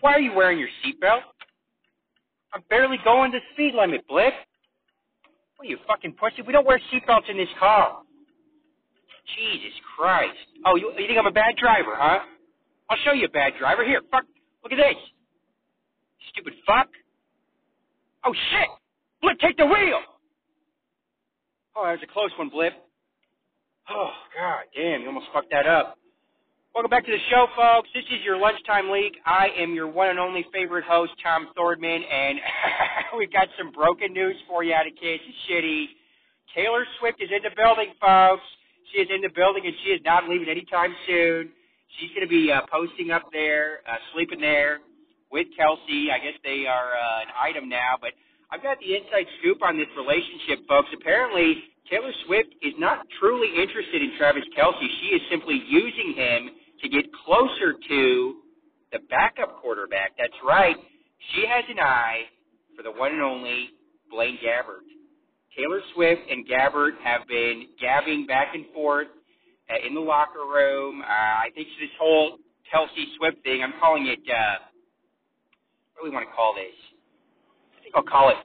why 0.00 0.12
are 0.14 0.20
you 0.20 0.32
wearing 0.34 0.58
your 0.58 0.68
seatbelt? 0.84 1.20
I'm 2.52 2.62
barely 2.70 2.96
going 3.04 3.30
the 3.32 3.40
speed 3.52 3.74
limit, 3.74 4.06
Blip. 4.08 4.32
What 5.56 5.66
are 5.66 5.70
you 5.70 5.78
fucking 5.86 6.14
pussy? 6.14 6.42
We 6.46 6.52
don't 6.52 6.66
wear 6.66 6.80
seatbelts 6.92 7.28
in 7.28 7.36
this 7.36 7.48
car. 7.58 8.02
Jesus 9.36 9.76
Christ. 9.96 10.38
Oh, 10.64 10.76
you, 10.76 10.92
you 10.96 11.06
think 11.06 11.18
I'm 11.18 11.26
a 11.26 11.32
bad 11.32 11.56
driver, 11.60 11.92
huh? 11.94 12.20
I'll 12.88 12.98
show 13.04 13.12
you 13.12 13.26
a 13.26 13.30
bad 13.30 13.52
driver. 13.58 13.84
Here, 13.84 14.00
fuck. 14.10 14.24
Look 14.62 14.72
at 14.72 14.78
this. 14.78 14.96
Stupid 16.32 16.54
fuck. 16.66 16.88
Oh 18.24 18.32
shit! 18.32 18.68
Blip, 19.22 19.38
take 19.40 19.56
the 19.56 19.66
wheel! 19.66 20.00
Oh, 21.76 21.84
that 21.84 21.92
was 21.92 22.00
a 22.02 22.12
close 22.12 22.30
one, 22.38 22.48
Blip. 22.48 22.72
Oh, 23.90 24.10
god 24.36 24.64
damn, 24.74 25.02
you 25.02 25.06
almost 25.06 25.26
fucked 25.32 25.50
that 25.50 25.66
up. 25.66 25.97
Welcome 26.78 26.94
back 26.94 27.06
to 27.06 27.10
the 27.10 27.26
show, 27.26 27.50
folks. 27.58 27.90
This 27.90 28.06
is 28.06 28.22
your 28.22 28.38
lunchtime 28.38 28.86
leak. 28.86 29.18
I 29.26 29.50
am 29.58 29.74
your 29.74 29.90
one 29.90 30.14
and 30.14 30.18
only 30.20 30.46
favorite 30.54 30.84
host, 30.86 31.10
Tom 31.18 31.50
Thordman, 31.58 32.06
and 32.06 32.38
we've 33.18 33.32
got 33.32 33.50
some 33.58 33.74
broken 33.74 34.14
news 34.14 34.36
for 34.46 34.62
you 34.62 34.72
out 34.78 34.86
of 34.86 34.94
Kansas 34.94 35.26
City. 35.50 35.90
Taylor 36.54 36.86
Swift 37.00 37.18
is 37.18 37.34
in 37.34 37.42
the 37.42 37.50
building, 37.58 37.98
folks. 37.98 38.46
She 38.94 39.02
is 39.02 39.10
in 39.10 39.26
the 39.26 39.34
building, 39.34 39.66
and 39.66 39.74
she 39.82 39.90
is 39.90 39.98
not 40.06 40.30
leaving 40.30 40.46
anytime 40.46 40.94
soon. 41.02 41.50
She's 41.98 42.14
going 42.14 42.22
to 42.22 42.30
be 42.30 42.54
uh, 42.54 42.62
posting 42.70 43.10
up 43.10 43.26
there, 43.34 43.82
uh, 43.82 43.98
sleeping 44.14 44.38
there 44.38 44.78
with 45.34 45.50
Kelce. 45.58 46.14
I 46.14 46.22
guess 46.22 46.38
they 46.46 46.70
are 46.70 46.94
uh, 46.94 47.26
an 47.26 47.34
item 47.42 47.66
now, 47.66 47.98
but 47.98 48.14
I've 48.54 48.62
got 48.62 48.78
the 48.78 48.94
inside 48.94 49.26
scoop 49.42 49.66
on 49.66 49.74
this 49.82 49.90
relationship, 49.98 50.62
folks. 50.70 50.94
Apparently, 50.94 51.58
Taylor 51.90 52.14
Swift 52.30 52.54
is 52.62 52.78
not 52.78 53.02
truly 53.18 53.50
interested 53.58 53.98
in 53.98 54.14
Travis 54.14 54.46
Kelce. 54.54 54.86
She 55.02 55.18
is 55.18 55.26
simply 55.26 55.58
using 55.66 56.14
him 56.14 56.54
to 57.88 58.36
the 58.92 58.98
backup 59.10 59.60
quarterback. 59.60 60.12
That's 60.18 60.36
right. 60.46 60.76
She 61.34 61.44
has 61.46 61.64
an 61.68 61.78
eye 61.80 62.22
for 62.76 62.82
the 62.82 62.92
one 62.92 63.12
and 63.12 63.22
only 63.22 63.70
Blaine 64.10 64.38
Gabbert. 64.44 64.86
Taylor 65.56 65.80
Swift 65.94 66.22
and 66.30 66.46
Gabbert 66.46 66.92
have 67.02 67.26
been 67.26 67.66
gabbing 67.80 68.26
back 68.26 68.54
and 68.54 68.64
forth 68.72 69.08
uh, 69.68 69.86
in 69.86 69.94
the 69.94 70.00
locker 70.00 70.46
room. 70.46 71.02
Uh, 71.02 71.04
I 71.04 71.48
think 71.54 71.66
this 71.80 71.90
whole 71.98 72.38
Kelce 72.72 73.16
Swift 73.16 73.42
thing, 73.42 73.62
I'm 73.62 73.74
calling 73.80 74.06
it, 74.06 74.20
uh, 74.28 74.62
what 75.94 76.04
do 76.04 76.10
we 76.10 76.14
want 76.14 76.28
to 76.28 76.34
call 76.34 76.54
this? 76.54 76.74
I 77.76 77.82
think 77.82 77.94
I'll 77.96 78.02
call 78.02 78.30
it 78.30 78.36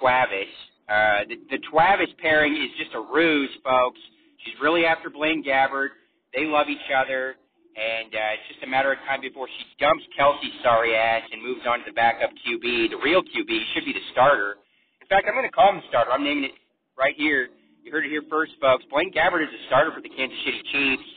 Travis. 0.00 0.48
Uh, 0.88 1.28
the, 1.28 1.36
the 1.50 1.58
Travis 1.70 2.08
pairing 2.22 2.54
is 2.54 2.70
just 2.78 2.94
a 2.94 3.00
ruse, 3.00 3.50
folks. 3.62 3.98
She's 4.44 4.54
really 4.62 4.86
after 4.86 5.10
Blaine 5.10 5.44
Gabbert. 5.44 5.88
They 6.34 6.44
love 6.46 6.68
each 6.70 6.78
other, 6.96 7.36
and 7.76 8.10
uh, 8.14 8.34
it's 8.36 8.48
just 8.48 8.62
a 8.62 8.70
matter 8.70 8.92
of 8.92 8.98
time 9.06 9.20
before 9.20 9.48
she 9.48 9.64
dumps 9.78 10.04
Kelce's 10.18 10.54
sorry 10.62 10.94
ass 10.96 11.22
and 11.32 11.42
moves 11.42 11.62
on 11.66 11.80
to 11.80 11.84
the 11.86 11.92
backup 11.92 12.30
QB. 12.42 12.90
The 12.90 13.00
real 13.02 13.22
QB 13.22 13.50
should 13.74 13.84
be 13.84 13.92
the 13.92 14.04
starter. 14.12 14.56
In 15.00 15.06
fact, 15.08 15.26
I'm 15.28 15.34
going 15.34 15.48
to 15.48 15.54
call 15.54 15.70
him 15.70 15.80
the 15.80 15.88
starter. 15.88 16.10
I'm 16.10 16.24
naming 16.24 16.44
it 16.44 16.56
right 16.98 17.14
here. 17.16 17.48
You 17.84 17.92
heard 17.92 18.04
it 18.04 18.10
here 18.10 18.22
first, 18.28 18.52
folks. 18.60 18.84
Blaine 18.90 19.12
Gabbert 19.12 19.42
is 19.42 19.52
the 19.52 19.62
starter 19.68 19.92
for 19.94 20.02
the 20.02 20.10
Kansas 20.10 20.36
City 20.44 20.62
Chiefs. 20.72 21.08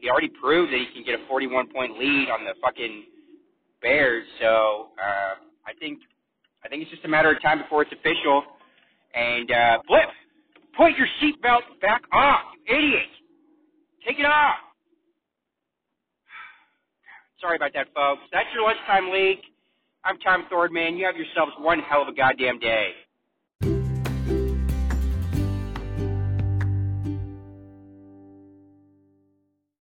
He 0.00 0.10
already 0.10 0.28
proved 0.28 0.72
that 0.72 0.80
he 0.80 0.88
can 0.92 1.04
get 1.04 1.20
a 1.20 1.26
41 1.28 1.68
point 1.72 1.98
lead 1.98 2.28
on 2.28 2.44
the 2.44 2.54
fucking 2.60 3.04
Bears. 3.82 4.24
So 4.40 4.88
uh, 4.98 5.40
I 5.66 5.72
think 5.78 6.00
I 6.64 6.68
think 6.68 6.82
it's 6.82 6.90
just 6.90 7.04
a 7.04 7.08
matter 7.08 7.30
of 7.30 7.40
time 7.42 7.58
before 7.62 7.82
it's 7.82 7.92
official. 7.92 8.42
And 9.14 9.50
uh, 9.50 9.78
Blip, 9.88 10.08
put 10.76 10.92
your 10.96 11.08
seatbelt 11.22 11.80
back 11.80 12.02
on, 12.12 12.38
you 12.66 12.76
idiot. 12.76 13.08
Take 14.06 14.18
it 14.18 14.26
off. 14.26 14.56
Sorry 17.40 17.56
about 17.56 17.72
that, 17.74 17.88
folks. 17.94 18.22
That's 18.32 18.48
your 18.54 18.64
lunchtime 18.64 19.10
leak. 19.12 19.40
I'm 20.04 20.18
Tom 20.18 20.46
Thordman. 20.52 20.98
You 20.98 21.06
have 21.06 21.16
yourselves 21.16 21.52
one 21.58 21.80
hell 21.80 22.02
of 22.02 22.08
a 22.08 22.14
goddamn 22.14 22.58
day. 22.58 22.92